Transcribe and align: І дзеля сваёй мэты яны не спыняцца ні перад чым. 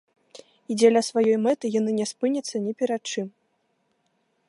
І 0.69 0.77
дзеля 0.79 1.01
сваёй 1.09 1.37
мэты 1.45 1.65
яны 1.79 1.91
не 1.99 2.05
спыняцца 2.13 2.55
ні 2.67 2.71
перад 2.83 3.01
чым. 3.15 3.27